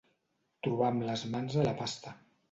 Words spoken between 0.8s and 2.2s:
amb les mans a la pasta.